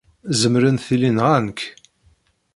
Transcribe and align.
Zemren 0.39 0.77
tili 0.85 1.09
nɣan-k. 1.17 1.59